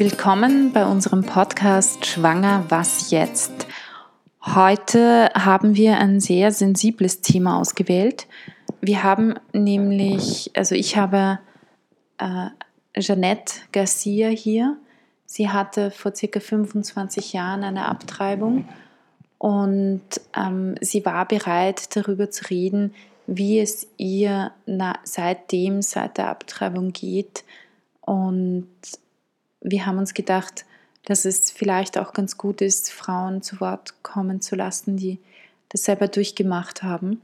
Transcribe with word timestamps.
Willkommen 0.00 0.72
bei 0.72 0.86
unserem 0.86 1.26
Podcast 1.26 2.06
Schwanger, 2.06 2.64
was 2.70 3.10
jetzt? 3.10 3.66
Heute 4.40 5.28
haben 5.34 5.76
wir 5.76 5.98
ein 5.98 6.20
sehr 6.20 6.52
sensibles 6.52 7.20
Thema 7.20 7.60
ausgewählt. 7.60 8.26
Wir 8.80 9.02
haben 9.02 9.34
nämlich, 9.52 10.52
also 10.56 10.74
ich 10.74 10.96
habe 10.96 11.38
äh, 12.16 12.46
Jeanette 12.98 13.52
Garcia 13.72 14.30
hier. 14.30 14.78
Sie 15.26 15.50
hatte 15.50 15.90
vor 15.90 16.14
circa 16.14 16.40
25 16.40 17.34
Jahren 17.34 17.62
eine 17.62 17.84
Abtreibung 17.84 18.66
und 19.36 20.00
ähm, 20.34 20.76
sie 20.80 21.04
war 21.04 21.28
bereit, 21.28 21.94
darüber 21.94 22.30
zu 22.30 22.48
reden, 22.48 22.94
wie 23.26 23.60
es 23.60 23.86
ihr 23.98 24.52
na, 24.64 24.94
seitdem, 25.04 25.82
seit 25.82 26.16
der 26.16 26.30
Abtreibung 26.30 26.94
geht. 26.94 27.44
Und 28.00 28.66
wir 29.60 29.86
haben 29.86 29.98
uns 29.98 30.14
gedacht, 30.14 30.64
dass 31.04 31.24
es 31.24 31.50
vielleicht 31.50 31.98
auch 31.98 32.12
ganz 32.12 32.36
gut 32.36 32.60
ist, 32.60 32.92
Frauen 32.92 33.42
zu 33.42 33.60
Wort 33.60 34.02
kommen 34.02 34.40
zu 34.40 34.56
lassen, 34.56 34.96
die 34.96 35.18
das 35.68 35.84
selber 35.84 36.08
durchgemacht 36.08 36.82
haben. 36.82 37.22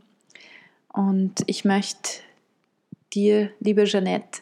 Und 0.92 1.42
ich 1.46 1.64
möchte 1.64 2.20
dir, 3.12 3.50
liebe 3.60 3.84
Jeanette, 3.84 4.40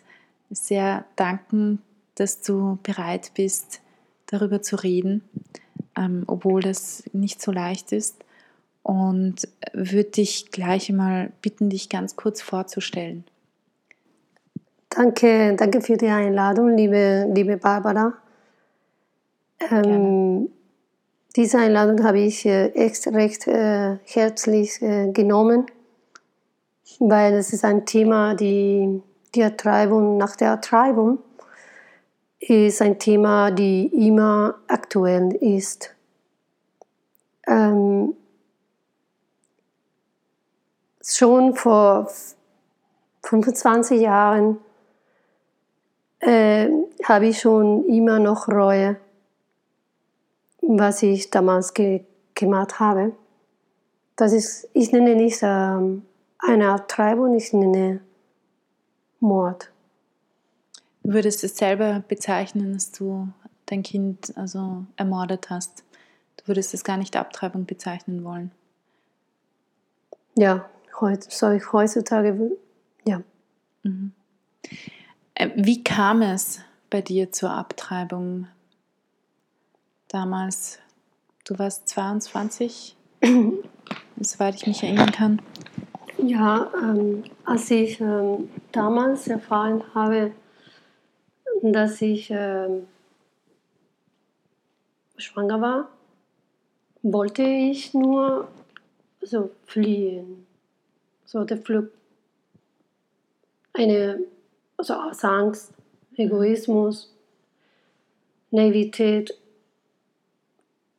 sehr 0.50 1.04
danken, 1.16 1.82
dass 2.14 2.42
du 2.42 2.78
bereit 2.82 3.32
bist, 3.34 3.80
darüber 4.26 4.62
zu 4.62 4.76
reden, 4.76 5.22
ähm, 5.96 6.24
obwohl 6.26 6.62
das 6.62 7.04
nicht 7.12 7.42
so 7.42 7.50
leicht 7.50 7.92
ist. 7.92 8.24
Und 8.82 9.48
würde 9.72 10.10
dich 10.10 10.50
gleich 10.50 10.90
einmal 10.90 11.32
bitten, 11.40 11.70
dich 11.70 11.88
ganz 11.88 12.16
kurz 12.16 12.42
vorzustellen. 12.42 13.24
Danke, 14.96 15.56
danke 15.56 15.80
für 15.80 15.96
die 15.96 16.06
Einladung, 16.06 16.76
liebe, 16.76 17.28
liebe 17.34 17.56
Barbara. 17.56 18.12
Ähm, 19.58 20.48
diese 21.34 21.58
Einladung 21.58 22.04
habe 22.04 22.20
ich 22.20 22.46
äh, 22.46 22.68
echt 22.68 23.08
recht 23.08 23.48
äh, 23.48 23.96
herzlich 24.04 24.80
äh, 24.82 25.10
genommen, 25.10 25.66
weil 27.00 27.34
es 27.34 27.52
ist 27.52 27.64
ein 27.64 27.84
Thema, 27.86 28.36
die, 28.36 29.02
die 29.34 29.40
Ertreibung 29.40 30.16
nach 30.16 30.36
der 30.36 30.50
Ertreibung 30.50 31.18
ist 32.38 32.80
ein 32.80 32.96
Thema, 33.00 33.50
die 33.50 33.86
immer 33.86 34.54
aktuell 34.68 35.34
ist. 35.40 35.92
Ähm, 37.48 38.14
schon 41.02 41.56
vor 41.56 42.08
25 43.24 44.00
Jahren 44.00 44.58
äh, 46.24 46.70
habe 47.04 47.26
ich 47.26 47.40
schon 47.40 47.84
immer 47.84 48.18
noch 48.18 48.48
Reue, 48.48 48.96
was 50.62 51.02
ich 51.02 51.30
damals 51.30 51.74
ge 51.74 52.04
gemacht 52.34 52.80
habe. 52.80 53.12
Das 54.16 54.32
ist, 54.32 54.68
ich 54.72 54.90
nenne 54.90 55.14
nicht 55.14 55.38
ähm, 55.42 56.02
eine 56.38 56.72
Abtreibung, 56.72 57.36
ich 57.36 57.52
nenne 57.52 58.00
Mord. 59.20 59.70
Du 61.04 61.12
würdest 61.12 61.44
es 61.44 61.56
selber 61.56 62.02
bezeichnen, 62.08 62.72
dass 62.72 62.90
du 62.90 63.28
dein 63.66 63.84
Kind 63.84 64.36
also 64.36 64.84
ermordet 64.96 65.50
hast. 65.50 65.84
Du 66.38 66.48
würdest 66.48 66.74
es 66.74 66.82
gar 66.82 66.96
nicht 66.96 67.14
Abtreibung 67.14 67.66
bezeichnen 67.66 68.24
wollen. 68.24 68.50
Ja, 70.36 70.68
heutzutage, 71.00 72.56
ja. 73.04 73.22
Mhm. 73.84 74.12
Äh, 75.34 75.50
wie 75.56 75.82
kam 75.82 76.22
es 76.22 76.60
bei 76.90 77.02
dir 77.02 77.32
zur 77.32 77.50
Abtreibung 77.50 78.46
damals? 80.08 80.78
Du 81.44 81.58
warst 81.58 81.88
22, 81.88 82.96
soweit 84.20 84.54
ich 84.54 84.66
mich 84.66 84.82
erinnern 84.82 85.10
kann. 85.10 85.42
Ja, 86.18 86.70
ähm, 86.80 87.24
als 87.44 87.70
ich 87.70 88.00
ähm, 88.00 88.48
damals 88.72 89.26
erfahren 89.26 89.82
habe, 89.94 90.32
dass 91.62 92.00
ich 92.00 92.30
ähm, 92.30 92.86
schwanger 95.16 95.60
war, 95.60 95.88
wollte 97.02 97.42
ich 97.42 97.92
nur 97.92 98.48
so 99.20 99.50
fliehen, 99.64 100.46
so 101.24 101.44
der 101.44 101.58
Flug, 101.58 101.90
eine 103.72 104.20
also 104.90 104.94
aus 104.94 105.24
Angst, 105.24 105.72
Egoismus, 106.16 107.10
Naivität 108.50 109.34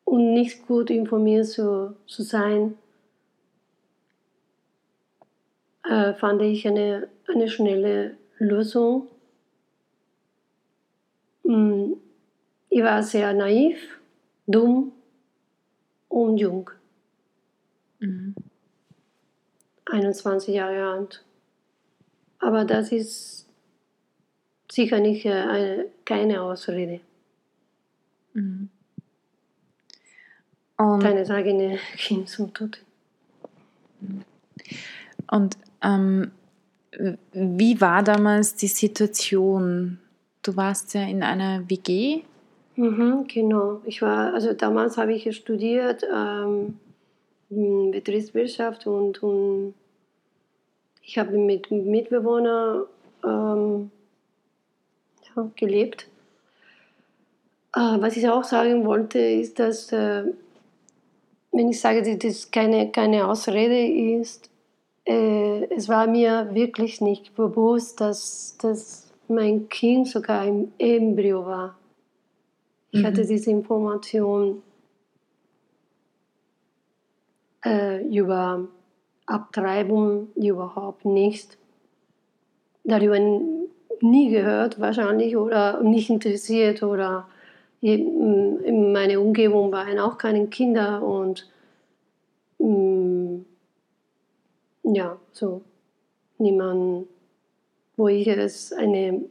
und 0.06 0.34
nicht 0.34 0.66
gut 0.66 0.90
informiert 0.90 1.46
zu, 1.46 1.96
zu 2.08 2.24
sein, 2.24 2.78
äh, 5.84 6.14
fand 6.14 6.42
ich 6.42 6.68
eine, 6.68 7.08
eine 7.28 7.48
schnelle 7.48 8.18
Lösung. 8.40 9.08
Mm, 11.44 11.94
ich 12.70 12.82
war 12.82 13.04
sehr 13.04 13.34
naiv, 13.34 14.00
dumm 14.48 14.94
und 16.10 16.38
jung. 16.38 16.72
Mhm. 18.00 18.34
21 19.86 20.56
Jahre 20.56 20.92
alt. 20.92 21.24
Aber 22.40 22.66
das 22.66 22.92
ist 22.92 23.45
sicher 24.76 25.00
nicht 25.00 25.26
äh, 25.26 25.32
eine, 25.32 25.86
keine 26.04 26.42
Ausrede. 26.42 27.00
Mhm. 28.34 28.70
Um, 30.78 31.00
Keine 31.00 31.28
eigene 31.30 31.80
Kind 31.96 32.28
zum 32.28 32.54
Tod. 32.54 32.84
Und 35.32 35.58
ähm, 35.82 36.32
wie 37.32 37.80
war 37.80 38.04
damals 38.04 38.56
die 38.56 38.68
Situation? 38.68 40.00
Du 40.44 40.58
warst 40.58 40.94
ja 40.94 41.04
in 41.04 41.24
einer 41.24 41.70
WG. 41.70 42.24
Mhm, 42.76 43.26
genau. 43.26 43.82
Ich 43.86 44.02
war, 44.02 44.34
also 44.34 44.52
damals 44.52 44.98
habe 44.98 45.14
ich 45.14 45.34
studiert 45.34 46.04
ähm, 46.14 46.78
Betriebswirtschaft 47.50 48.86
und, 48.86 49.24
und 49.24 49.76
ich 51.02 51.18
habe 51.18 51.38
mit 51.38 51.72
Mitbewohnern 51.72 52.84
ähm, 53.24 53.92
gelebt. 55.56 56.08
Äh, 57.76 58.00
was 58.00 58.16
ich 58.16 58.28
auch 58.30 58.44
sagen 58.44 58.86
wollte, 58.86 59.20
ist, 59.20 59.60
dass, 59.60 59.92
äh, 59.92 60.24
wenn 61.52 61.70
ich 61.70 61.80
sage, 61.80 62.02
dass 62.04 62.18
das 62.20 62.52
keine, 62.52 62.92
keine 62.92 63.28
Ausrede 63.28 63.86
ist, 64.20 64.50
äh, 65.06 65.66
es 65.74 65.90
war 65.90 66.08
mir 66.08 66.50
wirklich 66.54 67.02
nicht 67.02 67.36
bewusst, 67.36 68.00
dass, 68.00 68.56
dass 68.62 69.12
mein 69.28 69.68
Kind 69.68 70.08
sogar 70.08 70.42
ein 70.42 70.72
Embryo 70.78 71.46
war. 71.46 71.78
Ich 72.92 73.02
mhm. 73.02 73.06
hatte 73.06 73.26
diese 73.26 73.52
Information 73.52 74.62
über 78.12 78.68
Abtreibung 79.26 80.28
überhaupt 80.36 81.04
nicht. 81.04 81.58
Darüber 82.84 83.18
nie 84.02 84.30
gehört 84.30 84.80
wahrscheinlich 84.80 85.36
oder 85.38 85.82
nicht 85.82 86.10
interessiert 86.10 86.84
oder 86.84 87.28
in 87.82 88.92
meiner 88.92 89.20
Umgebung 89.22 89.72
waren 89.72 90.00
auch 90.00 90.18
keine 90.18 90.48
Kinder 90.48 91.04
und 91.04 91.48
mm, 92.58 93.42
ja, 94.84 95.18
so 95.32 95.62
niemand, 96.38 97.08
wo 97.96 98.08
ich 98.08 98.28
es 98.28 98.74
eine, 98.74 99.22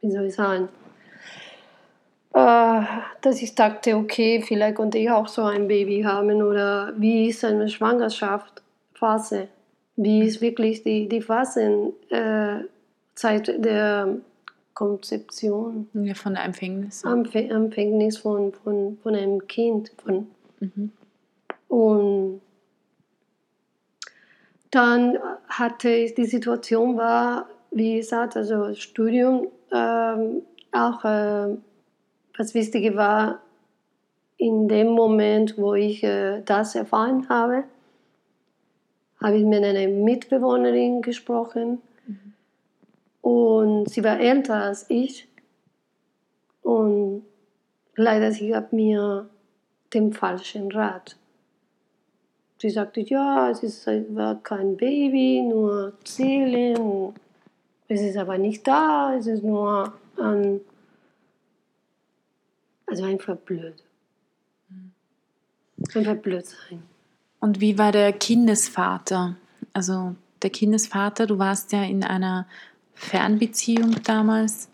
wie 0.00 0.10
soll 0.10 0.26
ich 0.26 0.34
sagen, 0.34 0.68
äh, 2.34 2.82
dass 3.20 3.42
ich 3.42 3.54
dachte, 3.54 3.96
okay, 3.96 4.42
vielleicht 4.46 4.76
konnte 4.76 4.98
ich 4.98 5.10
auch 5.10 5.28
so 5.28 5.42
ein 5.42 5.68
Baby 5.68 6.02
haben 6.02 6.42
oder 6.42 6.94
wie 6.96 7.28
ist 7.28 7.44
eine 7.44 7.68
Schwangerschaftsphase, 7.68 9.48
wie 9.96 10.24
ist 10.26 10.40
wirklich 10.40 10.82
die, 10.82 11.08
die 11.08 11.20
Phase, 11.20 11.92
äh, 12.08 12.60
Zeit 13.14 13.48
der 13.48 14.16
Konzeption. 14.74 15.88
Ja, 15.92 16.14
von 16.14 16.34
der 16.34 16.44
Empfängnis. 16.44 17.04
Empfängnis 17.04 18.18
von, 18.18 18.52
von, 18.52 18.98
von 19.02 19.14
einem 19.14 19.46
Kind. 19.46 19.92
Von, 20.02 20.28
mhm. 20.60 20.92
Und 21.68 22.40
dann 24.70 25.18
hatte 25.48 25.90
ich 25.90 26.14
die 26.14 26.24
Situation 26.24 26.96
war, 26.96 27.46
wie 27.70 27.96
gesagt, 27.96 28.36
also 28.36 28.74
Studium 28.74 29.48
ähm, 29.70 30.42
auch 30.72 31.04
äh, 31.04 31.56
was 32.36 32.54
Wichtige 32.54 32.96
war 32.96 33.40
in 34.38 34.68
dem 34.68 34.88
Moment, 34.88 35.56
wo 35.58 35.74
ich 35.74 36.02
äh, 36.02 36.42
das 36.42 36.74
erfahren 36.74 37.28
habe, 37.28 37.64
habe 39.22 39.36
ich 39.36 39.44
mit 39.44 39.62
einer 39.62 39.86
Mitbewohnerin 39.88 41.02
gesprochen 41.02 41.80
und 43.22 43.88
sie 43.88 44.04
war 44.04 44.20
älter 44.20 44.56
als 44.56 44.84
ich. 44.90 45.28
Und 46.62 47.24
leider, 47.96 48.32
sie 48.32 48.48
gab 48.48 48.72
mir 48.72 49.30
den 49.94 50.12
falschen 50.12 50.70
Rat. 50.70 51.16
Sie 52.58 52.70
sagte, 52.70 53.00
ja, 53.00 53.50
es 53.50 53.62
ist, 53.62 53.86
war 54.14 54.40
kein 54.42 54.76
Baby, 54.76 55.42
nur 55.42 55.94
Zählen. 56.04 57.12
Es 57.88 58.00
ist 58.00 58.16
aber 58.16 58.38
nicht 58.38 58.66
da, 58.66 59.16
es 59.16 59.26
ist 59.26 59.42
nur 59.42 59.92
ein. 60.16 60.60
Also 62.86 63.04
einfach 63.04 63.36
blöd. 63.36 63.82
Einfach 65.94 66.16
blöd 66.16 66.46
sein. 66.46 66.82
Und 67.40 67.60
wie 67.60 67.78
war 67.78 67.90
der 67.90 68.12
Kindesvater? 68.12 69.36
Also 69.72 70.14
der 70.42 70.50
Kindesvater, 70.50 71.26
du 71.26 71.38
warst 71.38 71.72
ja 71.72 71.82
in 71.82 72.04
einer 72.04 72.46
Fernbeziehung 72.94 74.02
damals. 74.02 74.68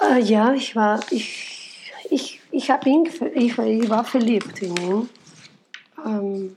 Äh, 0.00 0.20
ja, 0.20 0.52
ich 0.52 0.74
war, 0.74 1.00
ich, 1.10 1.92
ich, 2.10 2.40
ich, 2.50 2.70
hab 2.70 2.86
ihn, 2.86 3.08
ich, 3.34 3.58
ich 3.58 3.88
war 3.88 4.04
verliebt 4.04 4.60
in 4.62 4.76
ihn. 4.76 5.08
Ähm, 6.04 6.56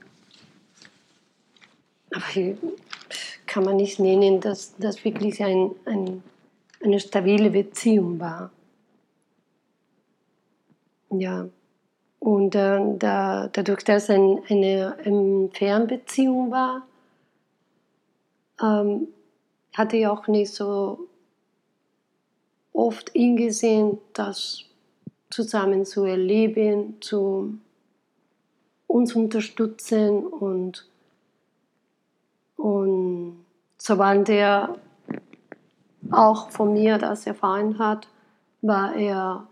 aber 2.10 2.24
ich, 2.34 2.56
kann 3.46 3.64
man 3.64 3.76
nicht 3.76 3.98
nennen, 3.98 4.40
dass 4.40 4.74
das 4.76 5.02
wirklich 5.04 5.42
ein, 5.42 5.70
ein, 5.86 6.22
eine 6.84 7.00
stabile 7.00 7.50
Beziehung 7.50 8.20
war. 8.20 8.50
Ja, 11.10 11.48
und 12.18 12.54
äh, 12.54 12.80
da, 12.98 13.48
dadurch, 13.52 13.84
dass 13.84 14.10
ein, 14.10 14.42
eine, 14.48 14.96
eine 15.04 15.48
Fernbeziehung 15.52 16.50
war, 16.50 16.86
ähm, 18.60 19.08
hatte 19.76 19.98
ich 19.98 20.06
auch 20.06 20.26
nicht 20.26 20.54
so 20.54 21.06
oft 22.72 23.14
ihn 23.14 23.36
gesehen, 23.36 23.98
das 24.14 24.64
zusammen 25.28 25.84
zu 25.84 26.04
erleben, 26.04 27.00
zu 27.00 27.58
uns 28.86 29.14
unterstützen 29.14 30.26
und, 30.26 30.88
und 32.56 33.44
sobald 33.76 34.28
er 34.30 34.78
auch 36.10 36.50
von 36.50 36.72
mir 36.72 36.96
das 36.96 37.26
erfahren 37.26 37.78
hat, 37.78 38.08
war 38.62 38.94
er 38.94 39.46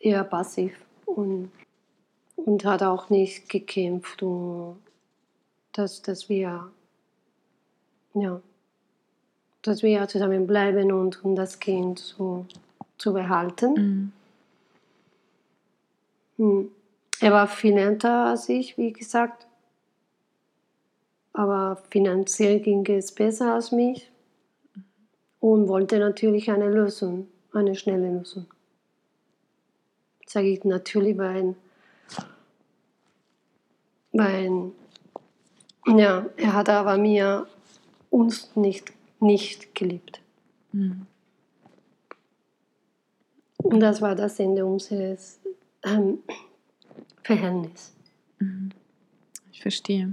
eher 0.00 0.24
passiv 0.24 0.74
und, 1.06 1.52
und 2.34 2.64
hat 2.64 2.82
auch 2.82 3.10
nicht 3.10 3.48
gekämpft, 3.48 4.24
dass, 5.72 6.02
dass 6.02 6.28
wir 6.28 6.70
ja, 8.14 8.40
dass 9.62 9.82
wir 9.82 10.06
zusammenbleiben 10.08 10.92
und, 10.92 11.24
und 11.24 11.36
das 11.36 11.58
Kind 11.58 11.98
so 11.98 12.46
zu 12.98 13.12
behalten. 13.12 13.74
Mhm. 13.74 14.12
Hm. 16.36 16.70
Er 17.20 17.32
war 17.32 17.46
viel 17.46 17.76
älter 17.78 18.26
als 18.26 18.48
ich, 18.48 18.76
wie 18.76 18.92
gesagt. 18.92 19.46
Aber 21.32 21.80
finanziell 21.90 22.60
ging 22.60 22.84
es 22.86 23.12
besser 23.12 23.54
als 23.54 23.72
mich 23.72 24.10
und 25.40 25.68
wollte 25.68 25.98
natürlich 25.98 26.50
eine 26.50 26.68
Lösung, 26.68 27.28
eine 27.52 27.74
schnelle 27.74 28.18
Lösung. 28.18 28.46
Sage 30.26 30.48
ich 30.48 30.64
natürlich, 30.64 31.16
weil, 31.16 31.54
weil 34.12 34.72
ja, 35.86 36.26
er 36.36 36.52
hat 36.52 36.68
aber 36.68 36.98
mir 36.98 37.46
uns 38.10 38.54
nicht, 38.56 38.92
nicht 39.22 39.74
geliebt. 39.74 40.20
Mhm. 40.72 41.06
Und 43.58 43.80
das 43.80 44.02
war 44.02 44.14
das 44.14 44.38
Ende 44.40 44.66
unseres 44.66 45.38
ähm, 45.84 46.18
Verhältnis. 47.22 47.94
Mhm. 48.38 48.70
Ich 49.52 49.62
verstehe. 49.62 50.12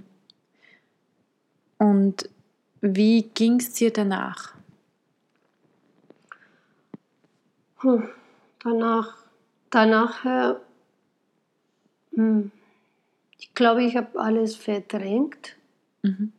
Und 1.77 2.29
wie 2.81 3.23
ging 3.23 3.59
es 3.59 3.73
dir 3.73 3.91
danach? 3.91 4.53
Hm, 7.77 8.09
danach, 8.63 9.17
danach, 9.69 10.25
äh, 10.25 10.55
hm, 12.13 12.51
ich 13.37 13.53
glaube, 13.53 13.83
ich 13.83 13.95
habe 13.95 14.19
alles 14.19 14.55
verdrängt. 14.55 15.55
Mhm. 16.03 16.33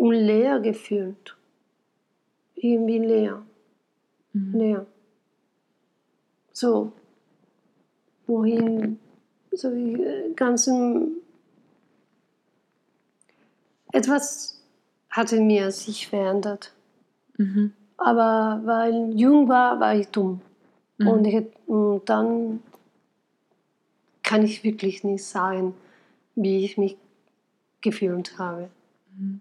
Und 0.00 0.14
leer 0.14 0.60
gefühlt. 0.60 1.36
Irgendwie 2.54 2.98
leer. 2.98 3.42
Mhm. 4.32 4.52
Leer 4.58 4.86
so, 6.60 6.92
wohin 8.26 8.98
so 9.50 9.70
die 9.74 9.94
äh, 9.94 10.32
ganzen 10.34 11.16
etwas 13.92 14.62
hatte 15.08 15.40
mir 15.40 15.72
sich 15.72 16.06
verändert. 16.06 16.72
Mhm. 17.38 17.72
Aber 17.96 18.60
weil 18.64 19.10
ich 19.10 19.20
jung 19.20 19.48
war, 19.48 19.80
war 19.80 19.96
ich 19.96 20.08
dumm. 20.08 20.40
Mhm. 20.98 21.08
Und, 21.08 21.24
ich, 21.24 21.46
und 21.66 22.08
dann 22.08 22.62
kann 24.22 24.44
ich 24.44 24.62
wirklich 24.62 25.02
nicht 25.02 25.24
sagen, 25.24 25.74
wie 26.36 26.64
ich 26.64 26.78
mich 26.78 26.96
gefühlt 27.80 28.38
habe. 28.38 28.68
Mhm. 29.16 29.40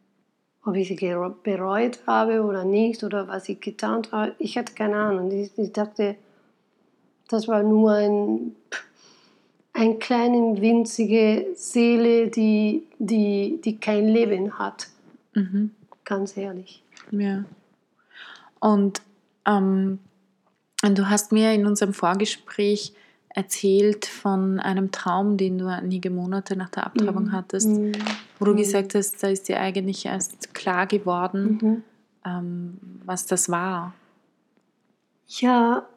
Ob 0.65 0.75
ich 0.75 0.89
sie 0.89 0.95
bereut 1.44 2.00
habe 2.06 2.44
oder 2.44 2.65
nicht 2.65 3.03
oder 3.03 3.27
was 3.27 3.47
ich 3.50 3.59
getan 3.61 4.01
habe. 4.11 4.35
Ich 4.39 4.57
hatte 4.57 4.73
keine 4.73 4.97
Ahnung. 4.97 5.31
Ich, 5.31 5.57
ich 5.57 5.71
dachte, 5.71 6.15
das 7.29 7.47
war 7.47 7.63
nur 7.63 7.94
ein, 7.94 8.56
eine 9.73 9.95
kleine 9.95 10.59
winzige 10.59 11.47
Seele, 11.56 12.27
die, 12.27 12.88
die, 12.97 13.61
die 13.63 13.77
kein 13.77 14.07
Leben 14.07 14.59
hat. 14.59 14.88
Mhm. 15.33 15.71
Ganz 16.03 16.35
ehrlich. 16.35 16.83
Ja. 17.12 17.45
Und 18.59 19.01
ähm, 19.45 20.00
du 20.81 21.09
hast 21.09 21.31
mir 21.31 21.53
in 21.53 21.65
unserem 21.65 21.94
Vorgespräch 21.94 22.94
erzählt 23.29 24.05
von 24.05 24.59
einem 24.59 24.91
Traum, 24.91 25.38
den 25.38 25.57
du 25.57 25.67
einige 25.67 26.09
Monate 26.09 26.55
nach 26.55 26.69
der 26.69 26.88
Abtreibung 26.88 27.25
mhm. 27.25 27.31
hattest, 27.31 27.69
mhm. 27.69 27.91
Wo 28.39 28.45
du 28.45 28.53
mhm. 28.53 28.57
gesagt 28.57 28.95
hast, 28.95 29.21
da 29.21 29.27
ist 29.27 29.47
dir 29.50 29.59
eigentlich 29.59 30.06
erst 30.06 30.53
klar 30.53 30.88
geworden, 30.88 31.60
mhm. 31.62 31.84
ähm, 32.25 32.77
was 33.05 33.25
das 33.25 33.50
war. 33.50 33.93
Ja, 35.27 35.88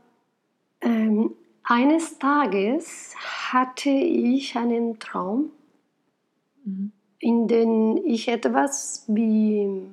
ähm, 0.81 1.33
eines 1.63 2.19
Tages 2.19 3.15
hatte 3.53 3.89
ich 3.89 4.57
einen 4.57 4.99
Traum, 4.99 5.51
mhm. 6.65 6.93
in 7.19 7.47
dem 7.49 7.97
ich 8.05 8.29
etwas 8.29 9.05
wie 9.09 9.87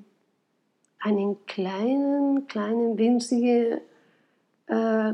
einen 1.00 1.46
kleinen, 1.46 2.48
kleinen, 2.48 2.98
winzigen 2.98 3.82
äh, 4.68 5.14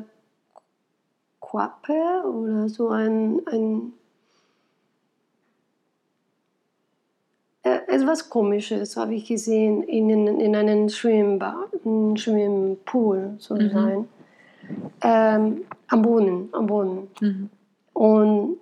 Quappe 1.39 2.23
oder 2.25 2.69
so 2.69 2.89
ein, 2.89 3.41
ein 3.47 3.93
äh, 7.95 8.01
etwas 8.01 8.29
Komisches 8.29 8.97
habe 8.97 9.15
ich 9.15 9.25
gesehen 9.25 9.83
in, 9.83 10.09
in 10.09 10.55
einem 10.55 10.89
Schwimmbad, 10.89 11.69
einem 11.85 12.17
Schwimmpool 12.17 13.35
sozusagen. 13.37 14.01
Mhm 14.01 14.15
ähm, 15.01 15.65
am 15.87 16.01
Boden, 16.01 16.49
am 16.51 16.67
Boden. 16.67 17.09
Mhm. 17.19 17.49
Und 17.93 18.57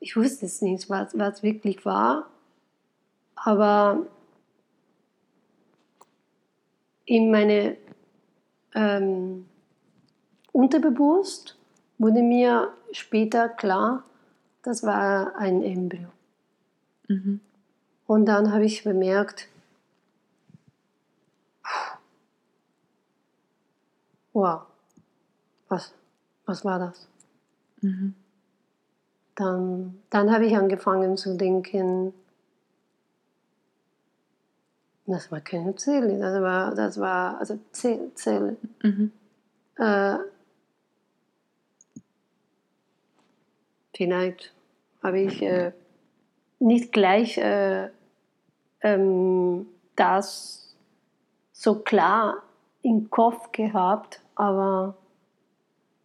ich 0.00 0.16
wusste 0.16 0.46
es 0.46 0.62
nicht, 0.62 0.88
was, 0.88 1.16
was 1.18 1.42
wirklich 1.42 1.84
war, 1.84 2.30
aber 3.34 4.06
in 7.04 7.30
meine 7.30 7.76
ähm, 8.74 9.46
Unterbewusst 10.52 11.58
wurde 11.98 12.22
mir 12.22 12.72
später 12.92 13.48
klar, 13.48 14.04
das 14.62 14.82
war 14.82 15.36
ein 15.36 15.62
Embryo. 15.62 16.08
Mhm. 17.08 17.40
Und 18.06 18.26
dann 18.26 18.52
habe 18.52 18.64
ich 18.64 18.84
bemerkt, 18.84 19.48
wow, 24.32 24.62
was, 25.68 25.92
was 26.44 26.64
war 26.64 26.78
das? 26.78 27.08
Mhm. 27.80 28.14
Dann, 29.34 29.98
dann 30.10 30.32
habe 30.32 30.46
ich 30.46 30.56
angefangen 30.56 31.16
zu 31.16 31.36
denken, 31.36 32.14
das 35.06 35.30
war 35.30 35.40
keine 35.40 35.74
Zelle, 35.76 36.18
das 36.18 36.40
war, 36.42 36.74
das 36.74 36.98
war 36.98 37.38
also 37.38 37.58
Zelle. 37.72 38.56
Mhm. 38.82 39.12
Äh, 39.76 40.16
vielleicht 43.94 44.52
habe 45.02 45.20
ich 45.20 45.42
äh, 45.42 45.72
nicht 46.58 46.92
gleich 46.92 47.38
äh, 47.38 47.88
ähm, 48.82 49.66
das 49.94 50.74
so 51.52 51.76
klar 51.76 52.42
im 52.82 53.10
Kopf 53.10 53.52
gehabt, 53.52 54.20
aber 54.34 54.96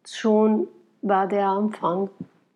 schon 0.06 0.68
war 1.02 1.28
der 1.28 1.48
Anfang, 1.48 2.10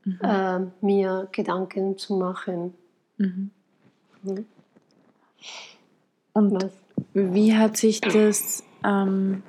mhm. 0.03 0.19
äh, 0.21 0.59
mir 0.81 1.27
Gedanken 1.31 1.97
zu 1.97 2.15
machen. 2.15 2.73
Mhm. 3.17 3.51
Mhm. 4.23 4.45
Und 6.33 6.63
Was? 6.63 6.71
wie 7.13 7.55
hat 7.55 7.77
sich 7.77 8.01
das, 8.01 8.63
ähm, 8.83 9.43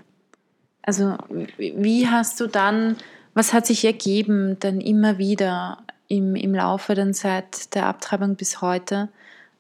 also 0.83 1.17
wie 1.57 2.09
hast 2.09 2.41
du 2.41 2.47
dann, 2.47 2.97
was 3.35 3.53
hat 3.53 3.67
sich 3.67 3.85
ergeben 3.85 4.59
dann 4.61 4.81
immer 4.81 5.19
wieder 5.19 5.79
im, 6.08 6.34
im 6.34 6.54
Laufe 6.54 6.94
dann 6.94 7.12
seit 7.12 7.75
der 7.75 7.86
Abtreibung 7.86 8.36
bis 8.36 8.60
heute, 8.62 9.08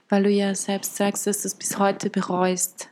weil 0.08 0.22
du 0.22 0.30
ja 0.30 0.54
selbst 0.54 0.96
sagst, 0.96 1.26
dass 1.26 1.42
du 1.42 1.48
es 1.48 1.54
bis 1.54 1.78
heute 1.78 2.10
bereust? 2.10 2.88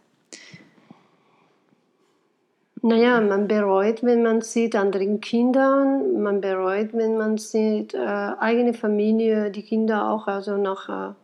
Naja, 2.87 3.19
man 3.23 3.49
bereut, 3.49 4.03
wenn 4.03 4.23
man 4.23 4.43
sieht 4.43 4.77
anderen 4.77 5.23
Kindern, 5.23 6.21
man 6.21 6.43
bereut, 6.43 6.91
wenn 6.93 7.17
man 7.17 7.39
sieht 7.39 7.95
äh, 7.95 7.99
eigene 7.99 8.75
Familie, 8.75 9.51
die 9.51 9.63
Kinder 9.63 10.11
auch, 10.11 10.27
also 10.27 10.59
nach, 10.59 10.91
äh, 10.91 11.15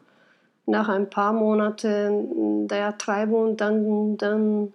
nach 0.64 0.88
ein 0.88 1.10
paar 1.10 1.34
Monaten 1.34 2.66
der 2.66 2.96
Treibung, 2.96 3.58
dann, 3.58 4.16
dann 4.16 4.72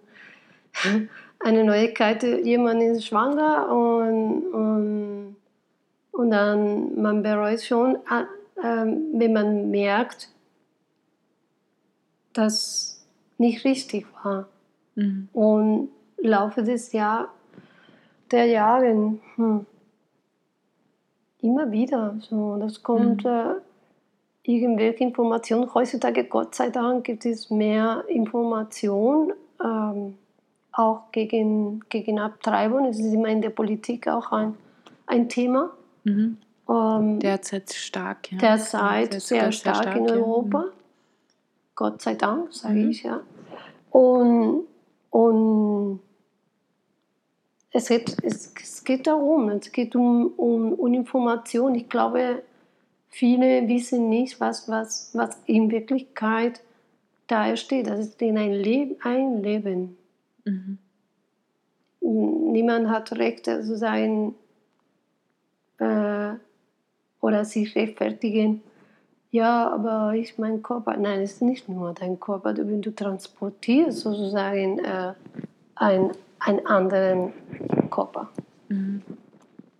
eine 1.40 1.64
Neuigkeit, 1.64 2.22
jemand 2.22 2.80
ist 2.82 3.06
schwanger 3.06 3.68
und, 3.68 4.54
und, 4.54 5.36
und 6.16 6.30
dann 6.30 7.00
man 7.00 7.22
bereut 7.22 7.62
schon, 7.62 7.96
äh, 7.96 8.24
wenn 8.56 9.32
man 9.32 9.70
merkt, 9.70 10.30
dass 12.32 13.06
nicht 13.38 13.64
richtig 13.64 14.06
war. 14.22 14.48
Mhm. 14.94 15.28
Und 15.32 15.88
Laufe 16.18 16.62
des 16.62 16.92
Jahr, 16.92 17.28
der 18.30 18.46
Jahre 18.46 19.18
hm, 19.36 19.66
immer 21.42 21.70
wieder. 21.70 22.16
So, 22.20 22.56
das 22.56 22.82
kommt 22.82 23.24
mhm. 23.24 23.30
äh, 23.30 23.54
irgendwelche 24.42 25.04
Informationen. 25.04 25.72
Heutzutage, 25.74 26.24
Gott 26.24 26.54
sei 26.54 26.70
Dank, 26.70 27.04
gibt 27.04 27.26
es 27.26 27.50
mehr 27.50 28.04
Information, 28.08 29.32
ähm, 29.62 30.14
auch 30.72 31.10
gegen, 31.12 31.80
gegen 31.88 32.18
Abtreibung. 32.18 32.86
Es 32.86 32.98
ist 32.98 33.12
immer 33.12 33.28
in 33.28 33.42
der 33.42 33.50
Politik 33.50 34.08
auch 34.08 34.32
ein, 34.32 34.54
ein 35.06 35.28
Thema. 35.28 35.70
Mhm. 36.06 36.38
Ähm, 36.68 37.20
derzeit 37.20 37.72
stark. 37.72 38.30
Ja. 38.32 38.38
Derzeit 38.38 39.12
sehr, 39.12 39.20
sehr 39.20 39.52
stark, 39.52 39.76
stark, 39.76 39.96
in 39.96 40.10
Europa. 40.10 40.58
Ja. 40.58 40.64
Mhm. 40.66 40.72
Gott 41.74 42.02
sei 42.02 42.14
Dank, 42.14 42.52
sage 42.54 42.74
mhm. 42.74 42.90
ich, 42.90 43.02
ja. 43.02 43.20
Und, 43.90 44.64
und 45.10 46.00
es 47.70 47.88
geht, 47.88 48.16
es, 48.22 48.54
es 48.60 48.84
geht 48.84 49.06
darum, 49.06 49.48
es 49.50 49.70
geht 49.72 49.94
um, 49.96 50.32
um, 50.36 50.72
um 50.72 50.94
Information. 50.94 51.74
Ich 51.74 51.88
glaube, 51.88 52.42
viele 53.08 53.66
wissen 53.68 54.08
nicht, 54.08 54.40
was, 54.40 54.68
was, 54.68 55.10
was 55.12 55.36
in 55.46 55.70
Wirklichkeit 55.70 56.60
da 57.26 57.56
steht. 57.56 57.88
Das 57.88 57.98
ist 57.98 58.22
in 58.22 58.38
ein, 58.38 58.52
Leb 58.52 58.98
ein 59.04 59.42
Leben. 59.42 59.96
Mhm. 60.44 60.78
Niemand 62.00 62.88
hat 62.88 63.12
Recht, 63.12 63.48
also 63.48 63.74
sein 63.74 64.34
äh, 65.78 66.34
oder 67.20 67.44
sich 67.44 67.74
rechtfertigen. 67.74 68.62
Ja, 69.30 69.70
aber 69.70 70.14
ich 70.14 70.38
mein 70.38 70.62
Körper. 70.62 70.96
Nein, 70.96 71.20
es 71.20 71.34
ist 71.34 71.42
nicht 71.42 71.68
nur 71.68 71.92
dein 71.92 72.18
Körper. 72.20 72.54
Du, 72.54 72.64
du 72.64 72.90
transportierst 72.90 74.00
sozusagen 74.00 74.78
äh, 74.78 75.12
ein, 75.74 76.12
einen 76.38 76.66
anderen 76.66 77.32
Körper. 77.90 78.30
Mhm. 78.68 79.02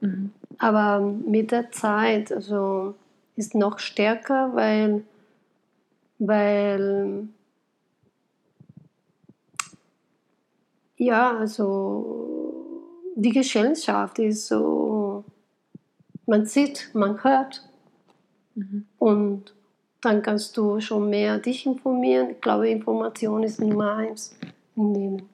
Mhm. 0.01 0.33
Aber 0.59 1.01
mit 1.01 1.53
der 1.53 1.71
Zeit 1.71 2.33
also 2.33 2.95
ist 3.37 3.55
noch 3.55 3.79
stärker, 3.79 4.51
weil, 4.55 5.05
weil 6.19 7.29
ja, 10.97 11.37
also 11.37 12.35
die 13.15 13.31
Gesellschaft 13.31 14.19
ist 14.19 14.47
so, 14.47 14.86
man 16.27 16.47
sieht, 16.47 16.91
man 16.93 17.23
hört 17.23 17.63
mhm. 18.55 18.87
und 18.99 19.55
dann 20.01 20.23
kannst 20.23 20.57
du 20.57 20.81
schon 20.81 21.11
mehr 21.11 21.39
dich 21.39 21.67
informieren. 21.67 22.31
Ich 22.31 22.41
glaube, 22.41 22.69
Information 22.69 23.43
ist 23.43 23.61
Nummer 23.61 23.97
eins 23.97 24.37
im 24.77 24.93
Leben. 24.93 25.29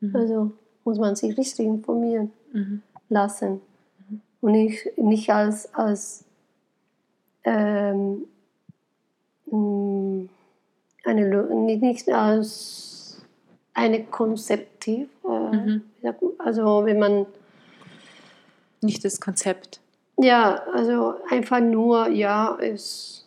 Mhm. 0.00 0.16
Also 0.16 0.52
muss 0.84 0.98
man 0.98 1.16
sich 1.16 1.36
richtig 1.36 1.66
informieren 1.66 2.32
mhm. 2.52 2.82
lassen. 3.08 3.60
Mhm. 4.08 4.20
Und 4.40 4.52
nicht, 4.52 4.98
nicht 4.98 5.30
als, 5.30 5.74
als 5.74 6.24
ähm, 7.44 8.24
mm, 9.50 10.28
eine, 11.04 11.66
nicht 11.80 12.08
als 12.08 13.20
eine 13.74 14.04
Konzeptiv. 14.04 15.08
Äh, 15.24 15.56
mhm. 15.56 15.82
Also 16.38 16.84
wenn 16.84 16.98
man 16.98 17.26
nicht 18.80 19.04
das 19.04 19.20
Konzept. 19.20 19.80
Ja, 20.18 20.62
also 20.72 21.14
einfach 21.28 21.60
nur, 21.60 22.08
ja, 22.08 22.56
es, 22.60 23.26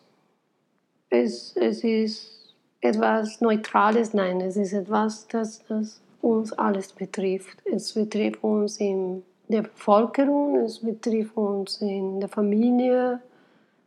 es, 1.10 1.56
es 1.56 1.84
ist 1.84 2.56
etwas 2.82 3.42
Neutrales, 3.42 4.14
nein, 4.14 4.42
es 4.42 4.58
ist 4.58 4.74
etwas, 4.74 5.28
das, 5.28 5.64
das 5.68 6.02
uns 6.22 6.52
alles 6.54 6.92
betrifft. 6.94 7.60
Es 7.66 7.94
betrifft 7.94 8.44
uns 8.44 8.78
in 8.80 9.24
der 9.48 9.64
Bevölkerung, 9.64 10.58
es 10.58 10.80
betrifft 10.80 11.36
uns 11.38 11.82
in 11.82 12.20
der 12.20 12.30
Familie. 12.30 13.22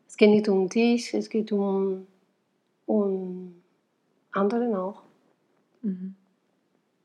Es 0.07 0.17
geht 0.17 0.31
nicht 0.31 0.49
um 0.49 0.69
dich, 0.69 1.15
es 1.15 1.29
geht 1.29 1.53
um, 1.53 2.07
um 2.87 3.63
anderen 4.33 4.75
auch. 4.75 5.03
Mhm. 5.83 6.15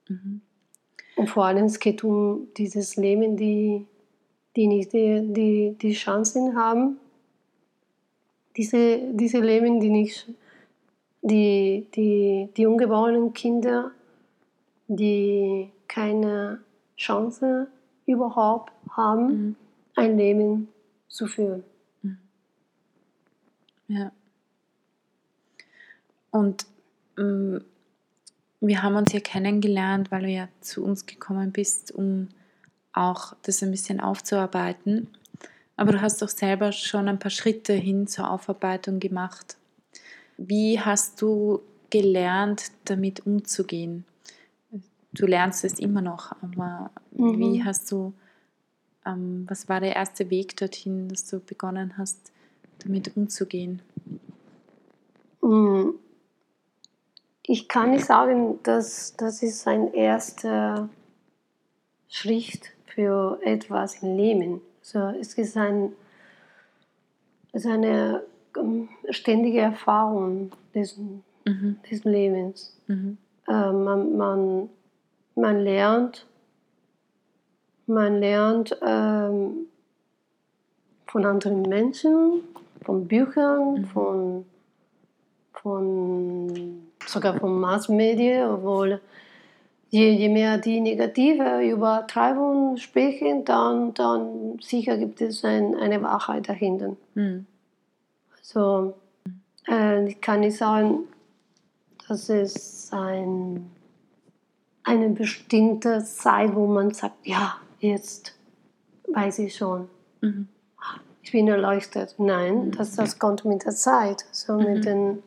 Mhm. 0.09 0.41
Und 1.15 1.29
vor 1.29 1.45
allem 1.45 1.65
es 1.65 1.79
geht 1.79 2.03
um 2.03 2.47
dieses 2.57 2.95
Leben, 2.95 3.37
die, 3.37 3.85
die 4.57 4.67
nicht 4.67 4.91
die, 4.91 5.21
die, 5.31 5.77
die 5.81 5.93
Chancen 5.93 6.57
haben, 6.57 6.97
diese, 8.57 8.99
diese 9.13 9.39
Leben, 9.39 9.79
die 9.79 9.89
nicht 9.89 10.27
die, 11.21 11.87
die, 11.95 12.49
die 12.57 12.65
ungeborenen 12.65 13.31
Kinder 13.33 13.91
die 14.87 15.71
keine 15.87 16.59
Chance 16.97 17.67
überhaupt 18.05 18.73
haben, 18.89 19.27
mhm. 19.27 19.55
ein 19.95 20.17
Leben 20.17 20.69
zu 21.07 21.27
führen. 21.27 21.63
Mhm. 22.01 22.17
Ja. 23.87 24.11
Und 26.31 26.65
ähm, 27.17 27.63
wir 28.59 28.81
haben 28.81 28.95
uns 28.95 29.13
ja 29.13 29.19
kennengelernt, 29.19 30.11
weil 30.11 30.23
du 30.23 30.29
ja 30.29 30.47
zu 30.61 30.83
uns 30.83 31.05
gekommen 31.05 31.51
bist, 31.51 31.91
um 31.91 32.29
auch 32.97 33.35
das 33.43 33.63
ein 33.63 33.71
bisschen 33.71 33.99
aufzuarbeiten. 33.99 35.07
Aber 35.75 35.91
du 35.91 36.01
hast 36.01 36.21
doch 36.21 36.29
selber 36.29 36.71
schon 36.71 37.07
ein 37.07 37.19
paar 37.19 37.31
Schritte 37.31 37.73
hin 37.73 38.07
zur 38.07 38.29
Aufarbeitung 38.31 38.99
gemacht. 38.99 39.57
Wie 40.37 40.79
hast 40.79 41.21
du 41.21 41.61
gelernt, 41.89 42.71
damit 42.85 43.25
umzugehen? 43.25 44.05
du 45.17 45.25
lernst 45.25 45.63
es 45.63 45.79
immer 45.79 46.01
noch, 46.01 46.31
aber 46.41 46.91
mhm. 47.11 47.39
wie 47.39 47.63
hast 47.63 47.91
du, 47.91 48.13
ähm, 49.05 49.45
was 49.47 49.67
war 49.69 49.79
der 49.79 49.95
erste 49.95 50.29
Weg 50.29 50.55
dorthin, 50.57 51.09
dass 51.09 51.25
du 51.25 51.39
begonnen 51.39 51.97
hast, 51.97 52.31
damit 52.79 53.15
umzugehen? 53.15 53.81
Mm. 55.41 55.89
Ich 57.49 57.69
kann 57.69 57.91
nicht 57.91 58.05
sagen, 58.05 58.59
dass 58.63 59.15
das 59.15 59.41
ist 59.41 59.67
ein 59.67 59.93
erster 59.93 60.89
Schritt 62.09 62.73
für 62.97 63.37
etwas 63.43 64.01
im 64.01 64.17
Leben. 64.17 64.61
Also 64.79 65.19
es 65.19 65.37
ist, 65.37 65.55
ein, 65.55 65.93
es 67.53 67.63
ist 67.63 67.71
eine 67.71 68.23
ähm, 68.57 68.89
ständige 69.11 69.59
Erfahrung 69.59 70.49
des, 70.73 70.97
mhm. 70.97 71.77
des 71.87 72.03
Lebens. 72.05 72.75
Mhm. 72.87 73.19
Äh, 73.47 73.71
man, 73.71 74.17
man, 74.17 74.69
man 75.35 75.59
lernt, 75.59 76.25
man 77.85 78.19
lernt 78.19 78.75
ähm, 78.81 79.67
von 81.05 81.23
anderen 81.23 81.61
Menschen, 81.61 82.41
von 82.83 83.07
Büchern, 83.07 83.73
mhm. 83.73 83.85
von, 83.85 84.45
von 85.53 86.81
sogar 87.05 87.39
von 87.39 87.59
Massmedien, 87.59 88.49
obwohl 88.49 88.99
je, 89.89 90.13
je 90.13 90.29
mehr 90.29 90.57
die 90.57 90.79
negative 90.79 91.61
Übertreibung 91.61 92.77
sprechen, 92.77 93.45
dann, 93.45 93.93
dann 93.93 94.59
sicher 94.61 94.97
gibt 94.97 95.21
es 95.21 95.43
ein, 95.43 95.75
eine 95.75 96.01
Wahrheit 96.01 96.49
dahinter. 96.49 96.95
Mhm. 97.15 97.45
Also 98.37 98.93
äh, 99.67 100.07
ich 100.07 100.21
kann 100.21 100.41
nicht 100.41 100.57
sagen, 100.57 101.07
dass 102.07 102.29
es 102.29 102.89
ein 102.91 103.69
eine 104.87 105.09
bestimmte 105.09 106.03
Zeit, 106.03 106.55
wo 106.55 106.65
man 106.65 106.93
sagt, 106.93 107.27
ja, 107.27 107.57
jetzt 107.79 108.33
weiß 109.13 109.39
ich 109.39 109.55
schon. 109.55 109.89
Mhm. 110.21 110.47
Ich 111.21 111.33
bin 111.33 111.49
erleuchtet. 111.49 112.15
Nein, 112.17 112.71
das, 112.71 112.95
das 112.95 113.19
kommt 113.19 113.43
mit 113.43 113.65
der 113.65 113.75
Zeit, 113.75 114.25
so 114.31 114.55
mit 114.55 114.85
den 114.85 115.21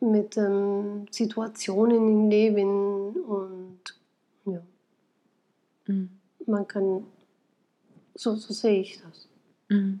mit 0.00 0.36
den 0.36 1.06
Situationen 1.10 1.96
im 1.96 2.30
Leben 2.30 3.12
und 3.12 3.80
ja. 4.44 4.60
Mhm. 5.86 6.10
Man 6.46 6.66
kann, 6.66 7.04
so, 8.14 8.34
so 8.34 8.54
sehe 8.54 8.80
ich 8.80 9.00
das. 9.02 9.28
Mhm. 9.68 10.00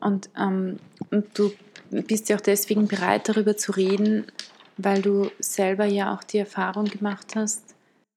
Und, 0.00 0.30
ähm, 0.36 0.78
und 1.10 1.26
du 1.38 1.52
bist 1.90 2.28
ja 2.28 2.36
auch 2.36 2.40
deswegen 2.40 2.88
bereit, 2.88 3.28
darüber 3.28 3.56
zu 3.56 3.72
reden, 3.72 4.26
weil 4.76 5.02
du 5.02 5.30
selber 5.38 5.84
ja 5.84 6.14
auch 6.14 6.24
die 6.24 6.38
Erfahrung 6.38 6.86
gemacht 6.86 7.34
hast, 7.36 7.74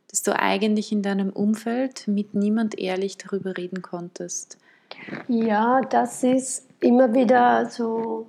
dass 0.10 0.24
du 0.24 0.38
eigentlich 0.38 0.92
in 0.92 1.02
deinem 1.02 1.30
Umfeld 1.30 2.08
mit 2.08 2.34
niemand 2.36 2.78
ehrlich 2.78 3.18
darüber 3.18 3.58
reden 3.58 3.82
konntest. 3.82 4.58
Ja, 5.28 5.82
das 5.82 6.24
ist 6.24 6.68
immer 6.80 7.14
wieder 7.14 7.68
so, 7.70 8.28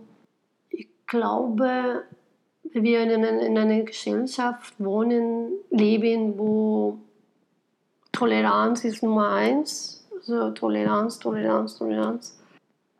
ich 0.71 0.89
glaube, 1.07 2.05
wir 2.73 3.03
in, 3.03 3.23
in 3.23 3.59
einer 3.59 3.83
Gesellschaft 3.83 4.75
wohnen, 4.79 5.53
leben, 5.71 6.39
wo 6.39 6.99
Toleranz 8.13 8.85
ist 8.85 9.03
Nummer 9.03 9.31
eins. 9.31 10.07
Also 10.17 10.51
Toleranz, 10.53 11.19
Toleranz, 11.19 11.77
Toleranz. 11.77 12.39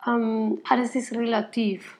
Ähm, 0.07 0.59
alles 0.69 0.95
ist 0.95 1.11
relativ. 1.13 1.97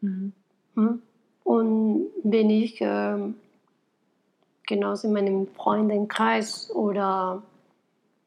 Mhm. 0.00 0.32
Hm? 0.74 1.02
Und 1.44 2.08
wenn 2.22 2.50
ich 2.50 2.80
äh, 2.80 3.16
genauso 4.66 5.08
in 5.08 5.14
meinem 5.14 5.46
Freundenkreis 5.46 6.70
oder, 6.72 7.42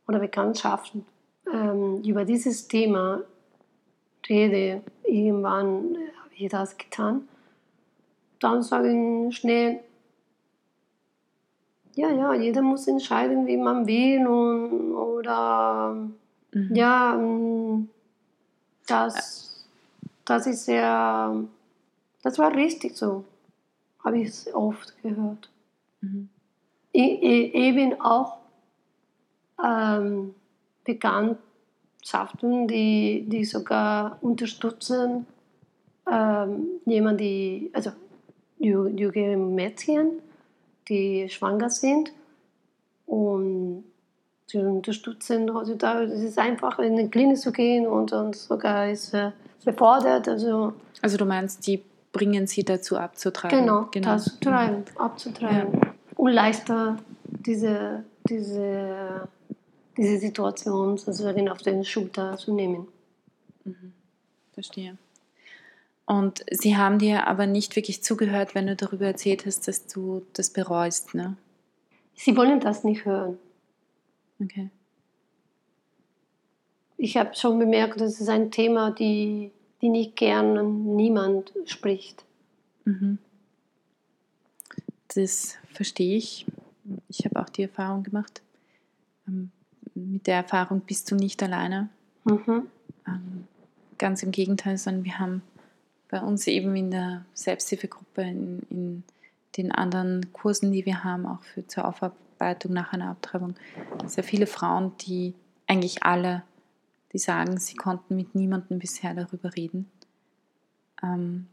oder 0.08 0.20
Bekanntschaften 0.20 1.06
ähm, 1.54 2.02
über 2.04 2.26
dieses 2.26 2.68
Thema 2.68 3.22
rede, 4.28 4.82
irgendwann 5.04 5.98
habe 6.24 6.34
ich 6.36 6.50
das 6.50 6.78
getan, 6.78 7.28
dann 8.40 8.62
sage 8.62 9.28
ich 9.30 9.36
schnell, 9.38 9.80
ja, 11.96 12.10
ja, 12.12 12.34
jeder 12.34 12.62
muss 12.62 12.88
entscheiden, 12.88 13.46
wie 13.48 13.58
man 13.58 13.86
will 13.88 14.26
und, 14.28 14.94
oder 14.94 16.10
Mhm. 16.54 16.76
ja, 16.76 17.20
das, 18.88 19.68
das 20.26 20.48
ist 20.48 20.66
sehr, 20.66 21.36
das 22.24 22.40
war 22.40 22.56
richtig 22.56 22.98
so, 22.98 23.24
habe 24.04 24.20
ich 24.20 24.30
es 24.30 24.54
oft 24.54 25.00
gehört. 25.02 25.50
Mhm. 26.02 26.30
Eben 26.92 28.02
auch 28.02 28.38
ähm, 29.64 30.34
Bekanntschaften, 30.84 32.68
die, 32.68 33.26
die 33.28 33.46
sogar 33.46 34.18
unterstützen, 34.22 35.28
ähm, 36.12 36.68
jemand, 36.86 37.20
die, 37.20 37.70
also 37.74 37.92
junge 38.60 39.38
Mädchen, 39.38 40.22
die 40.88 41.30
schwanger 41.30 41.70
sind 41.70 42.12
und 43.06 43.84
sie 44.48 44.58
unterstützen 44.58 45.54
heutzutage. 45.54 46.06
Es 46.06 46.22
ist 46.22 46.38
einfach 46.40 46.80
in 46.80 46.96
die 46.98 47.10
Klinik 47.10 47.38
zu 47.38 47.52
gehen 47.52 47.88
und, 47.88 48.12
und 48.14 48.36
sogar 48.36 48.90
ist 48.90 49.14
äh, 49.14 49.32
befordert. 49.64 50.28
Also 50.28 50.74
Also 51.02 51.18
du 51.18 51.26
meinst, 51.26 51.66
die 51.68 51.84
bringen 52.12 52.48
sie 52.48 52.64
dazu 52.64 52.98
abzutreiben. 52.98 53.60
genau, 53.92 54.08
das 54.08 54.26
zu 54.26 54.40
treiben, 54.40 54.84
abzutreiben. 54.98 55.80
Und 56.16 56.32
leichter 56.32 56.98
diese, 57.24 58.04
diese, 58.28 59.28
diese 59.96 60.18
Situation 60.18 60.98
sozusagen 60.98 61.48
auf 61.50 61.60
den 61.60 61.86
Schulter 61.86 62.36
zu 62.38 62.54
nehmen. 62.54 62.88
Verstehe. 64.54 64.98
Und 66.10 66.44
sie 66.50 66.76
haben 66.76 66.98
dir 66.98 67.28
aber 67.28 67.46
nicht 67.46 67.76
wirklich 67.76 68.02
zugehört, 68.02 68.56
wenn 68.56 68.66
du 68.66 68.76
darüber 68.76 69.06
erzählt 69.06 69.46
hast, 69.46 69.68
dass 69.68 69.86
du 69.86 70.26
das 70.34 70.50
bereust, 70.50 71.14
ne? 71.14 71.38
Sie 72.16 72.36
wollen 72.36 72.60
das 72.60 72.84
nicht 72.84 73.06
hören. 73.06 73.38
Okay. 74.42 74.72
Ich 76.98 77.16
habe 77.16 77.36
schon 77.36 77.60
bemerkt, 77.60 78.02
das 78.02 78.20
ist 78.20 78.28
ein 78.28 78.50
Thema, 78.50 78.90
die, 78.90 79.52
die 79.84 79.90
nicht 79.90 80.16
gern 80.16 80.96
niemand 80.96 81.54
spricht. 81.66 82.26
Mhm. 82.86 83.20
Das 85.14 85.58
verstehe 85.72 86.18
ich. 86.18 86.48
Ich 87.08 87.24
habe 87.24 87.40
auch 87.40 87.50
die 87.50 87.64
Erfahrung 87.64 88.02
gemacht. 88.02 88.42
Ähm, 89.28 89.52
Mit 89.94 90.26
der 90.26 90.38
Erfahrung 90.38 90.82
bist 90.82 91.12
du 91.12 91.16
nicht 91.16 91.44
alleine. 91.44 91.90
Mhm. 92.24 92.66
Ähm, 93.06 93.48
Ganz 94.00 94.24
im 94.24 94.32
Gegenteil, 94.32 94.80
sondern 94.80 95.04
wir 95.04 95.20
haben 95.20 95.44
bei 96.10 96.22
uns 96.22 96.48
eben 96.48 96.76
in 96.76 96.92
der 96.92 97.26
Selbsthilfegruppe, 97.34 98.22
in, 98.24 98.60
in 98.70 99.04
den 99.58 99.72
anderen 99.72 100.34
Kursen, 100.34 100.72
die 100.72 100.86
wir 100.86 101.04
haben, 101.04 101.26
auch 101.26 101.44
für 101.44 101.66
zur 101.68 101.86
Aufarbeitung 101.86 102.74
nach 102.74 102.94
einer 102.94 103.12
Abtreibung, 103.12 103.56
sehr 104.08 104.24
viele 104.24 104.48
Frauen, 104.48 104.92
die 105.02 105.34
eigentlich 105.68 106.04
alle, 106.04 106.44
die 107.14 107.20
sagen, 107.20 107.58
sie 107.58 107.76
konnten 107.76 108.16
mit 108.16 108.36
niemandem 108.36 108.80
bisher 108.80 109.14
darüber 109.14 109.56
reden. 109.56 109.90
Ähm, 111.04 111.48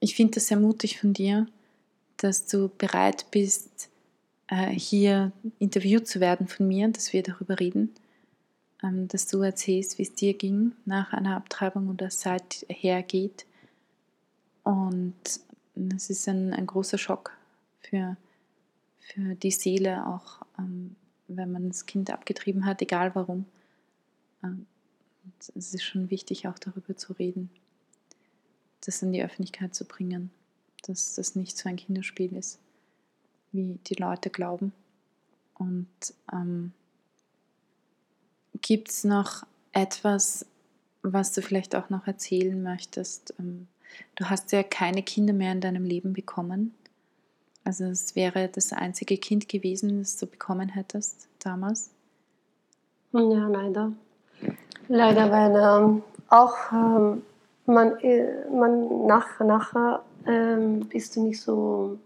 ich 0.00 0.14
finde 0.14 0.34
das 0.34 0.48
sehr 0.48 0.58
mutig 0.58 1.00
von 1.00 1.12
dir, 1.12 1.46
dass 2.18 2.46
du 2.46 2.68
bereit 2.68 3.26
bist, 3.30 3.88
äh, 4.48 4.68
hier 4.68 5.32
interviewt 5.58 6.06
zu 6.06 6.20
werden 6.20 6.46
von 6.46 6.68
mir, 6.68 6.88
dass 6.88 7.12
wir 7.12 7.22
darüber 7.22 7.58
reden, 7.58 7.94
dass 8.82 9.26
du 9.26 9.40
erzählst, 9.40 9.98
wie 9.98 10.02
es 10.02 10.14
dir 10.14 10.34
ging 10.34 10.72
nach 10.84 11.12
einer 11.12 11.36
Abtreibung 11.36 11.88
oder 11.88 12.10
seither 12.10 13.02
geht. 13.02 13.46
Und 14.62 15.14
es 15.74 16.10
ist 16.10 16.28
ein, 16.28 16.52
ein 16.52 16.66
großer 16.66 16.98
Schock 16.98 17.32
für, 17.80 18.16
für 19.00 19.34
die 19.34 19.50
Seele, 19.50 20.06
auch 20.06 20.42
ähm, 20.58 20.96
wenn 21.28 21.52
man 21.52 21.68
das 21.68 21.86
Kind 21.86 22.10
abgetrieben 22.10 22.66
hat, 22.66 22.82
egal 22.82 23.14
warum. 23.14 23.46
Ähm, 24.42 24.66
es 25.38 25.74
ist 25.74 25.82
schon 25.82 26.10
wichtig, 26.10 26.46
auch 26.46 26.58
darüber 26.58 26.96
zu 26.96 27.12
reden, 27.14 27.50
das 28.84 29.02
in 29.02 29.12
die 29.12 29.22
Öffentlichkeit 29.22 29.74
zu 29.74 29.84
bringen, 29.84 30.30
dass 30.82 31.14
das 31.14 31.34
nicht 31.34 31.56
so 31.56 31.68
ein 31.68 31.76
Kinderspiel 31.76 32.36
ist, 32.36 32.58
wie 33.52 33.78
die 33.86 33.94
Leute 33.94 34.30
glauben. 34.30 34.72
Und 35.54 35.88
ähm, 36.32 36.72
gibt 38.66 38.90
es 38.90 39.04
noch 39.04 39.46
etwas, 39.70 40.44
was 41.02 41.32
du 41.32 41.40
vielleicht 41.40 41.76
auch 41.76 41.88
noch 41.88 42.08
erzählen 42.08 42.60
möchtest? 42.60 43.32
Ähm, 43.38 43.68
du 44.16 44.28
hast 44.28 44.50
ja 44.50 44.64
keine 44.64 45.04
Kinder 45.04 45.32
mehr 45.32 45.52
in 45.52 45.60
deinem 45.60 45.84
Leben 45.84 46.12
bekommen. 46.12 46.74
Also 47.62 47.84
es 47.84 48.16
wäre 48.16 48.48
das 48.48 48.72
einzige 48.72 49.18
Kind 49.18 49.48
gewesen, 49.48 50.00
das 50.00 50.18
du 50.18 50.26
bekommen 50.26 50.68
hättest 50.68 51.28
damals. 51.38 51.90
Ja, 53.12 53.46
leider. 53.48 53.92
Leider, 54.88 55.30
weil 55.30 55.84
ähm, 55.84 56.02
auch 56.28 56.56
ähm, 56.72 57.22
man, 57.66 58.00
äh, 58.00 58.48
man 58.50 59.06
nach, 59.06 59.38
nachher 59.38 60.02
ähm, 60.26 60.80
bist 60.88 61.14
du 61.14 61.22
nicht 61.22 61.40
so, 61.40 62.00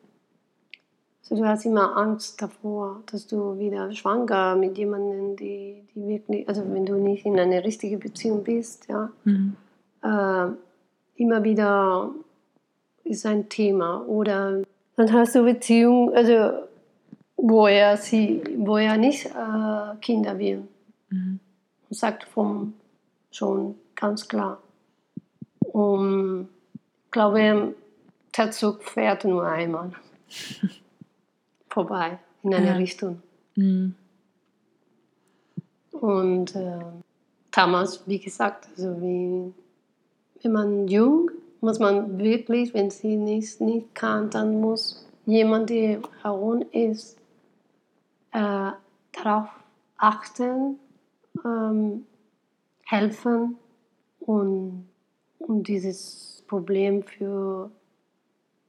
so, 1.31 1.37
du 1.37 1.47
hast 1.47 1.65
immer 1.65 1.97
Angst 1.97 2.43
davor, 2.43 3.03
dass 3.11 3.27
du 3.29 3.57
wieder 3.57 3.93
schwanger 3.93 4.57
mit 4.57 4.77
jemandem, 4.77 5.37
die, 5.37 5.85
die 5.95 6.07
wirklich, 6.09 6.49
also 6.49 6.63
wenn 6.73 6.85
du 6.85 6.97
nicht 6.97 7.25
in 7.25 7.39
einer 7.39 7.63
richtigen 7.63 8.01
Beziehung 8.01 8.43
bist, 8.43 8.89
ja, 8.89 9.11
Mhm. 9.25 9.55
äh, 10.03 10.47
immer 11.15 11.45
wieder 11.45 12.11
ist 13.05 13.25
ein 13.27 13.49
Thema. 13.49 14.05
Oder 14.07 14.63
dann 14.97 15.13
hast 15.13 15.37
du 15.37 15.45
Beziehung, 15.45 16.13
also 16.15 16.65
wo 17.37 17.69
er, 17.69 17.97
sie, 17.97 18.43
wo 18.59 18.77
er 18.77 18.97
nicht 18.97 19.27
äh, 19.27 19.97
Kinder 20.01 20.37
will. 20.39 20.67
Mhm. 21.11 21.39
Und 21.89 21.97
sagt 21.97 22.25
vom 22.25 22.75
schon 23.31 23.77
ganz 23.95 24.27
klar. 24.27 24.59
Und 25.61 26.49
ich 27.05 27.11
glaube, 27.13 27.75
der 28.37 28.51
Zug 28.51 28.83
fährt 28.83 29.25
nur 29.25 29.47
einmal 29.47 29.93
vorbei 31.71 32.19
in 32.43 32.55
eine 32.55 32.67
Ja. 32.67 32.75
Richtung. 32.75 33.23
Mhm. 33.57 33.95
Und 35.93 36.55
äh, 36.57 36.79
damals, 37.51 38.07
wie 38.07 38.19
gesagt, 38.19 38.69
also 38.77 39.01
wie, 39.01 39.53
wenn 40.43 40.53
man 40.53 40.89
jung, 40.89 41.31
muss 41.61 41.79
man 41.79 42.19
wirklich, 42.19 42.73
wenn 42.75 42.91
sie 42.91 43.17
nicht, 43.17 43.61
nicht 43.61 43.95
kann, 43.95 44.31
dann 44.31 44.61
muss 44.61 45.07
jemand, 45.27 45.69
der 45.71 46.01
herum 46.23 46.65
ist, 46.73 47.19
äh, 48.33 48.71
darauf 49.13 49.49
achten, 49.99 50.79
ähm, 51.45 52.07
helfen 52.87 53.57
und, 54.21 54.89
und 55.39 55.69
dieses 55.69 56.43
Problem 56.49 57.03
für 57.03 57.71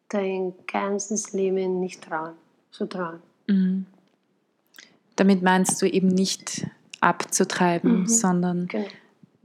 dein 0.10 0.54
ganzes 0.68 1.32
Leben 1.32 1.80
nicht 1.80 2.04
trauen, 2.04 2.34
trauen. 2.72 3.20
Mhm. 3.48 3.86
Damit 5.16 5.42
meinst 5.44 5.82
du 5.82 5.86
eben 5.90 6.08
nicht 6.08 6.66
abzutreiben, 7.00 8.02
Mhm. 8.02 8.08
sondern 8.08 8.68
Genau. 8.68 8.86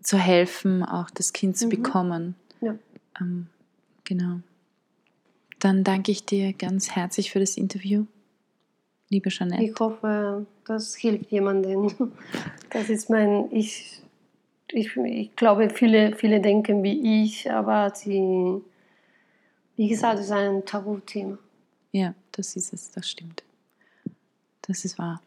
zu 0.03 0.19
helfen, 0.19 0.83
auch 0.85 1.11
das 1.11 1.33
Kind 1.33 1.57
zu 1.57 1.67
Mhm. 1.67 1.71
bekommen. 1.71 2.35
Ja. 2.61 2.77
Ähm, 3.21 3.49
genau. 4.05 4.41
Dann 5.59 5.85
danke 5.85 6.13
ich 6.13 6.25
dir 6.25 6.53
ganz 6.53 6.91
herzlich 6.91 7.31
für 7.33 7.41
das 7.41 7.57
Interview, 7.57 8.05
liebe 9.09 9.31
Jeanette. 9.31 9.65
Ich 9.65 9.79
hoffe, 9.81 10.47
das 10.67 10.95
hilft 10.97 11.31
jemandem. 11.31 11.91
Das 12.71 12.91
ist 12.91 13.09
mein, 13.09 13.51
ich, 13.53 14.03
ich, 14.71 14.95
ich 14.97 15.37
glaube, 15.37 15.71
viele, 15.71 16.15
viele 16.17 16.41
denken 16.41 16.83
wie 16.83 17.23
ich, 17.23 17.51
aber 17.51 17.95
sie, 17.95 18.61
wie 19.77 19.89
gesagt, 19.89 20.19
es 20.19 20.27
ist 20.27 20.33
ein 20.33 20.65
Tabuthema. 20.67 21.39
Ja, 21.93 22.13
das 22.37 22.55
ist 22.55 22.73
es, 22.73 22.91
das 22.91 23.09
stimmt. 23.09 23.43
Das 24.63 24.85
ist 24.85 24.99
wahr. 24.99 25.23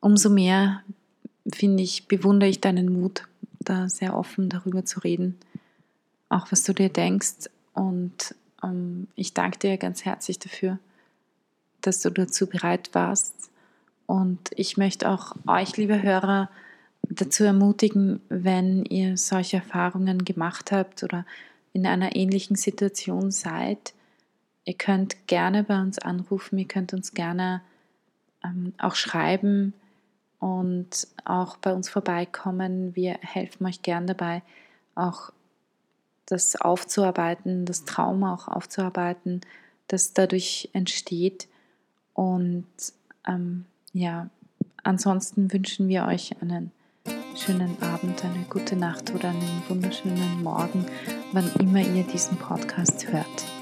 Umso 0.00 0.30
mehr, 0.30 0.82
finde 1.52 1.82
ich, 1.82 2.08
bewundere 2.08 2.50
ich 2.50 2.60
deinen 2.60 2.92
Mut, 2.92 3.26
da 3.60 3.88
sehr 3.88 4.16
offen 4.16 4.48
darüber 4.48 4.84
zu 4.84 5.00
reden, 5.00 5.38
auch 6.28 6.50
was 6.50 6.64
du 6.64 6.72
dir 6.72 6.88
denkst. 6.88 7.48
Und 7.72 8.34
ähm, 8.62 9.06
ich 9.14 9.32
danke 9.32 9.58
dir 9.58 9.76
ganz 9.78 10.04
herzlich 10.04 10.38
dafür, 10.38 10.78
dass 11.80 12.00
du 12.00 12.10
dazu 12.10 12.46
bereit 12.46 12.90
warst. 12.92 13.50
Und 14.06 14.50
ich 14.56 14.76
möchte 14.76 15.08
auch 15.08 15.34
euch, 15.46 15.76
liebe 15.76 16.02
Hörer, 16.02 16.50
dazu 17.08 17.44
ermutigen, 17.44 18.20
wenn 18.28 18.84
ihr 18.86 19.16
solche 19.16 19.58
Erfahrungen 19.58 20.24
gemacht 20.24 20.72
habt 20.72 21.02
oder 21.02 21.24
in 21.72 21.86
einer 21.86 22.16
ähnlichen 22.16 22.56
Situation 22.56 23.30
seid, 23.30 23.94
ihr 24.64 24.74
könnt 24.74 25.26
gerne 25.26 25.64
bei 25.64 25.80
uns 25.80 25.98
anrufen, 25.98 26.58
ihr 26.58 26.68
könnt 26.68 26.92
uns 26.92 27.12
gerne 27.12 27.62
ähm, 28.42 28.72
auch 28.78 28.94
schreiben 28.94 29.74
und 30.38 31.06
auch 31.24 31.56
bei 31.56 31.72
uns 31.72 31.88
vorbeikommen. 31.88 32.94
Wir 32.94 33.18
helfen 33.20 33.66
euch 33.66 33.82
gern 33.82 34.06
dabei, 34.06 34.42
auch 34.94 35.30
das 36.26 36.56
aufzuarbeiten, 36.56 37.66
das 37.66 37.84
Trauma 37.84 38.34
auch 38.34 38.48
aufzuarbeiten, 38.48 39.42
das 39.88 40.14
dadurch 40.14 40.70
entsteht. 40.72 41.48
Und 42.14 42.66
ähm, 43.26 43.66
ja, 43.92 44.30
ansonsten 44.82 45.52
wünschen 45.52 45.88
wir 45.88 46.06
euch 46.06 46.40
einen 46.40 46.72
schönen 47.36 47.80
Abend, 47.82 48.24
eine 48.24 48.44
gute 48.48 48.76
Nacht 48.76 49.14
oder 49.14 49.30
einen 49.30 49.62
wunderschönen 49.68 50.42
Morgen, 50.42 50.86
wann 51.32 51.50
immer 51.58 51.80
ihr 51.80 52.04
diesen 52.04 52.38
Podcast 52.38 53.10
hört. 53.12 53.53